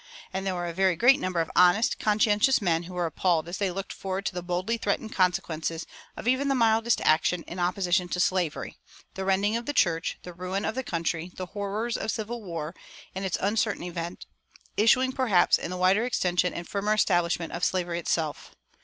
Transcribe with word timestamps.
And 0.33 0.47
there 0.47 0.55
were 0.55 0.65
a 0.65 0.73
very 0.73 0.95
great 0.95 1.19
number 1.19 1.41
of 1.41 1.51
honest, 1.55 1.99
conscientious 1.99 2.59
men 2.59 2.81
who 2.81 2.95
were 2.95 3.05
appalled 3.05 3.47
as 3.47 3.59
they 3.59 3.69
looked 3.69 3.93
forward 3.93 4.25
to 4.25 4.33
the 4.33 4.41
boldly 4.41 4.75
threatened 4.77 5.13
consequences 5.13 5.85
of 6.17 6.27
even 6.27 6.47
the 6.47 6.55
mildest 6.55 7.01
action 7.01 7.43
in 7.43 7.59
opposition 7.59 8.09
to 8.09 8.19
slavery 8.19 8.77
the 9.13 9.23
rending 9.25 9.55
of 9.55 9.67
the 9.67 9.73
church, 9.73 10.17
the 10.23 10.33
ruin 10.33 10.65
of 10.65 10.73
the 10.73 10.81
country, 10.81 11.31
the 11.35 11.45
horrors 11.53 11.97
of 11.97 12.09
civil 12.09 12.41
war, 12.41 12.73
and 13.13 13.25
its 13.25 13.37
uncertain 13.41 13.83
event, 13.83 14.25
issuing 14.75 15.11
perhaps 15.11 15.59
in 15.59 15.69
the 15.69 15.77
wider 15.77 16.03
extension 16.03 16.51
and 16.51 16.67
firmer 16.67 16.95
establishment 16.95 17.51
of 17.53 17.63
slavery 17.63 17.99
itself. 17.99 18.55